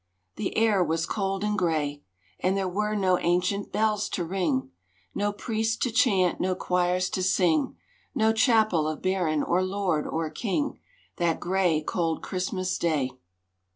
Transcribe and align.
The 0.35 0.57
air 0.57 0.83
was 0.83 1.05
cold 1.05 1.43
and 1.43 1.55
gray, 1.55 2.01
And 2.39 2.57
there 2.57 2.67
were 2.67 2.95
no 2.95 3.19
ancient 3.19 3.71
bells 3.71 4.09
to 4.09 4.23
ring, 4.25 4.71
No 5.13 5.31
priests 5.31 5.77
to 5.77 5.91
chant, 5.91 6.41
no 6.41 6.55
choirs 6.55 7.07
to 7.11 7.21
sing, 7.21 7.75
No 8.15 8.33
chapel 8.33 8.87
of 8.87 9.03
baron, 9.03 9.43
or 9.43 9.61
lord, 9.63 10.07
or 10.07 10.31
king, 10.31 10.79
That 11.17 11.39
gray, 11.39 11.83
cold 11.83 12.23
Christmas 12.23 12.79
Day. 12.79 13.11